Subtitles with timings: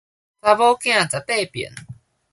[0.03, 0.21] 查某囝十八
[1.51, 1.71] 變